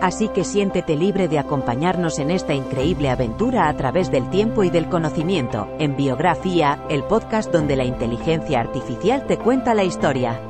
[0.00, 4.70] Así que siéntete libre de acompañarnos en esta increíble aventura a través del tiempo y
[4.70, 10.40] del conocimiento, en Biografía, el podcast donde la inteligencia artificial te cuenta la historia.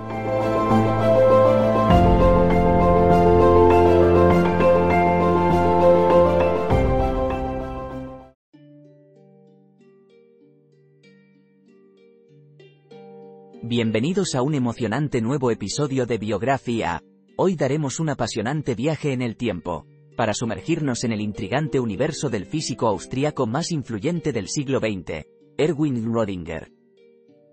[13.62, 17.02] Bienvenidos a un emocionante nuevo episodio de Biografía.
[17.40, 19.86] Hoy daremos un apasionante viaje en el tiempo,
[20.16, 25.24] para sumergirnos en el intrigante universo del físico austríaco más influyente del siglo XX,
[25.56, 26.72] Erwin Schrödinger.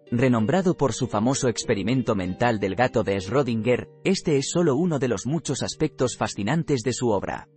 [0.09, 5.07] Renombrado por su famoso experimento mental del gato de Schrödinger, este es solo uno de
[5.07, 7.47] los muchos aspectos fascinantes de su obra.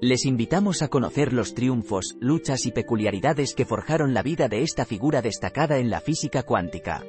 [0.00, 4.84] Les invitamos a conocer los triunfos, luchas y peculiaridades que forjaron la vida de esta
[4.84, 7.04] figura destacada en la física cuántica.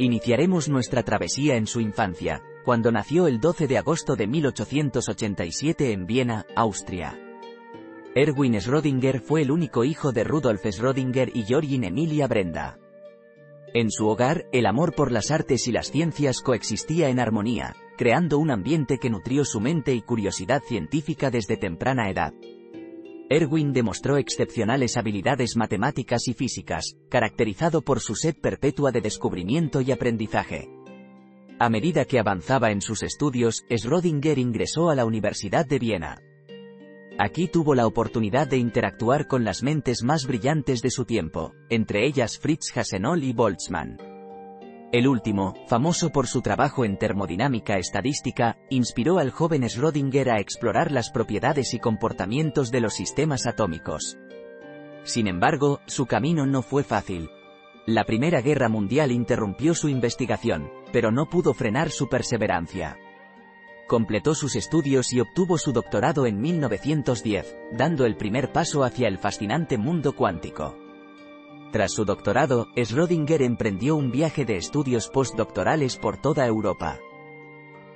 [0.00, 6.04] Iniciaremos nuestra travesía en su infancia, cuando nació el 12 de agosto de 1887 en
[6.04, 7.16] Viena, Austria.
[8.12, 12.80] Erwin Schrödinger fue el único hijo de Rudolf Schrödinger y Georgine Emilia Brenda.
[13.72, 18.36] En su hogar, el amor por las artes y las ciencias coexistía en armonía, creando
[18.38, 22.34] un ambiente que nutrió su mente y curiosidad científica desde temprana edad.
[23.30, 29.92] Erwin demostró excepcionales habilidades matemáticas y físicas, caracterizado por su sed perpetua de descubrimiento y
[29.92, 30.75] aprendizaje.
[31.58, 36.22] A medida que avanzaba en sus estudios, Schrödinger ingresó a la Universidad de Viena.
[37.18, 42.06] Aquí tuvo la oportunidad de interactuar con las mentes más brillantes de su tiempo, entre
[42.06, 43.96] ellas Fritz Hassenol y Boltzmann.
[44.92, 50.92] El último, famoso por su trabajo en termodinámica estadística, inspiró al joven Schrödinger a explorar
[50.92, 54.18] las propiedades y comportamientos de los sistemas atómicos.
[55.04, 57.30] Sin embargo, su camino no fue fácil.
[57.86, 62.98] La Primera Guerra Mundial interrumpió su investigación, pero no pudo frenar su perseverancia.
[63.86, 69.18] Completó sus estudios y obtuvo su doctorado en 1910, dando el primer paso hacia el
[69.18, 70.76] fascinante mundo cuántico.
[71.70, 76.98] Tras su doctorado, Schrödinger emprendió un viaje de estudios postdoctorales por toda Europa.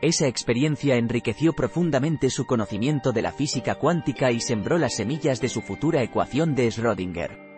[0.03, 5.49] Esa experiencia enriqueció profundamente su conocimiento de la física cuántica y sembró las semillas de
[5.49, 7.50] su futura ecuación de Schrödinger.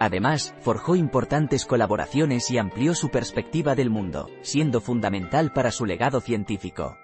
[0.00, 6.20] Además, forjó importantes colaboraciones y amplió su perspectiva del mundo, siendo fundamental para su legado
[6.20, 6.96] científico.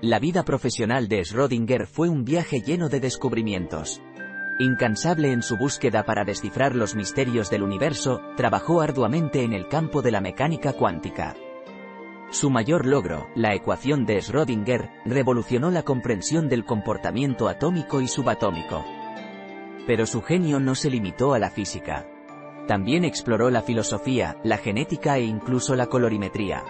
[0.00, 4.02] La vida profesional de Schrödinger fue un viaje lleno de descubrimientos.
[4.58, 10.02] Incansable en su búsqueda para descifrar los misterios del universo, trabajó arduamente en el campo
[10.02, 11.34] de la mecánica cuántica.
[12.30, 18.84] Su mayor logro, la ecuación de Schrödinger, revolucionó la comprensión del comportamiento atómico y subatómico.
[19.86, 22.06] Pero su genio no se limitó a la física.
[22.66, 26.64] También exploró la filosofía, la genética e incluso la colorimetría.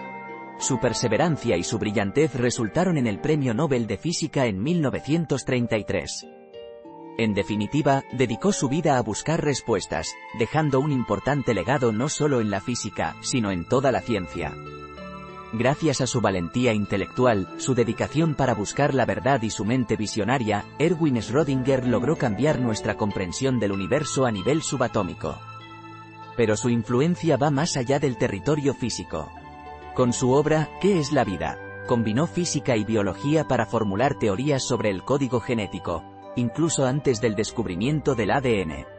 [0.59, 6.27] Su perseverancia y su brillantez resultaron en el Premio Nobel de Física en 1933.
[7.17, 12.51] En definitiva, dedicó su vida a buscar respuestas, dejando un importante legado no solo en
[12.51, 14.53] la física, sino en toda la ciencia.
[15.53, 20.65] Gracias a su valentía intelectual, su dedicación para buscar la verdad y su mente visionaria,
[20.77, 25.37] Erwin Schrödinger logró cambiar nuestra comprensión del universo a nivel subatómico.
[26.35, 29.31] Pero su influencia va más allá del territorio físico.
[29.95, 31.57] Con su obra, ¿Qué es la vida?
[31.87, 36.03] combinó física y biología para formular teorías sobre el código genético,
[36.35, 38.96] incluso antes del descubrimiento del ADN.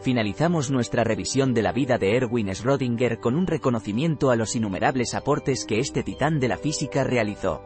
[0.00, 5.14] Finalizamos nuestra revisión de la vida de Erwin Schrödinger con un reconocimiento a los innumerables
[5.14, 7.62] aportes que este titán de la física realizó.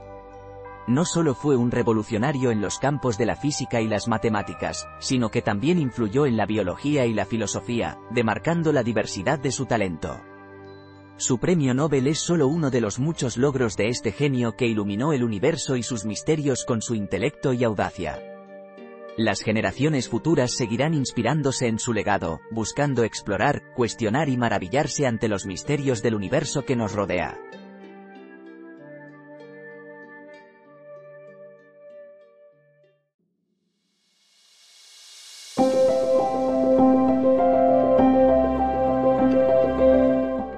[0.89, 5.31] No solo fue un revolucionario en los campos de la física y las matemáticas, sino
[5.31, 10.21] que también influyó en la biología y la filosofía, demarcando la diversidad de su talento.
[11.19, 15.13] Su premio Nobel es solo uno de los muchos logros de este genio que iluminó
[15.13, 18.32] el universo y sus misterios con su intelecto y audacia.
[19.19, 25.45] Las generaciones futuras seguirán inspirándose en su legado, buscando explorar, cuestionar y maravillarse ante los
[25.45, 27.39] misterios del universo que nos rodea.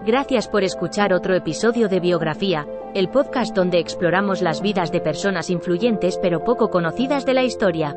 [0.07, 5.51] Gracias por escuchar otro episodio de Biografía, el podcast donde exploramos las vidas de personas
[5.51, 7.97] influyentes pero poco conocidas de la historia.